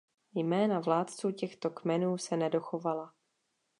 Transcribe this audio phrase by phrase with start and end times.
[0.33, 3.13] Jména vládců těchto kmenů se nedochovala.